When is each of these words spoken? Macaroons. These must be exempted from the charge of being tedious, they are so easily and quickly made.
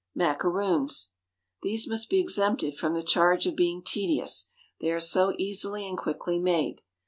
Macaroons. 0.15 1.11
These 1.61 1.87
must 1.87 2.09
be 2.09 2.19
exempted 2.19 2.75
from 2.75 2.95
the 2.95 3.03
charge 3.03 3.45
of 3.45 3.55
being 3.55 3.83
tedious, 3.83 4.49
they 4.79 4.89
are 4.91 4.99
so 4.99 5.35
easily 5.37 5.87
and 5.87 5.95
quickly 5.95 6.39
made. 6.39 6.81